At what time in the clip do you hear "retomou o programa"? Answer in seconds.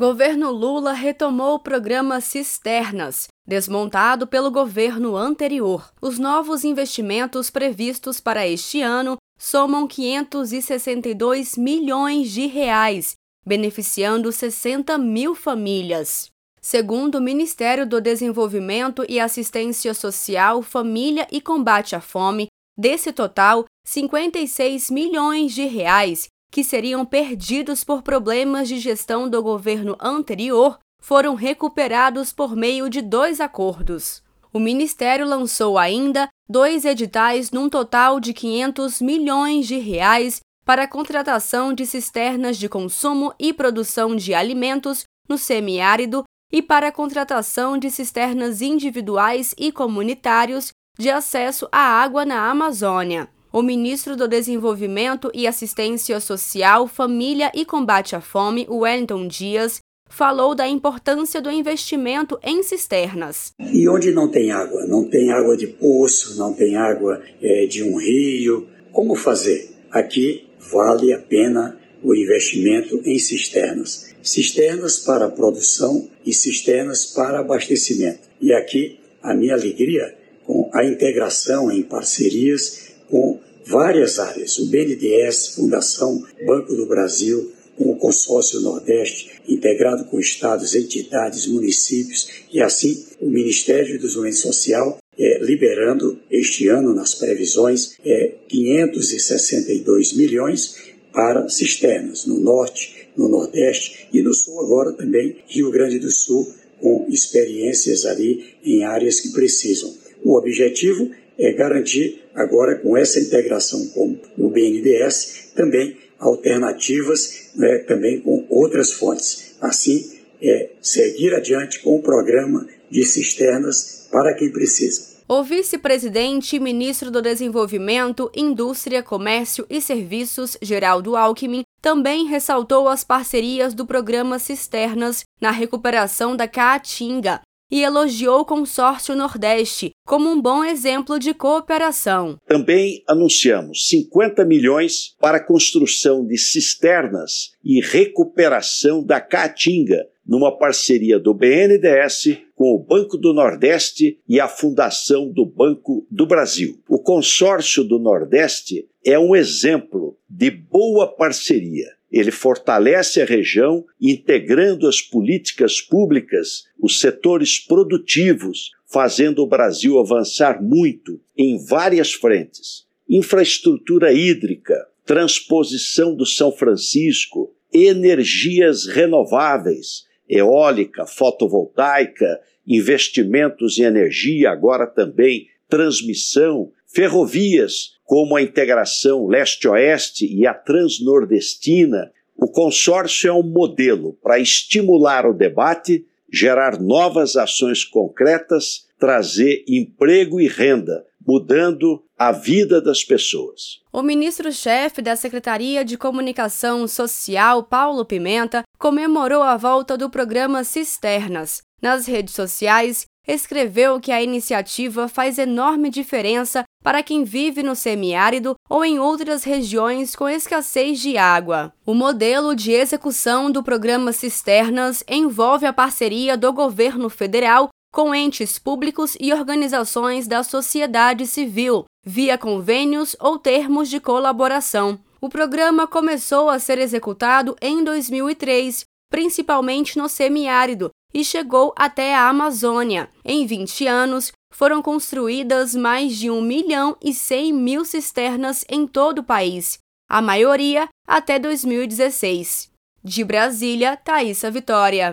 0.94-2.22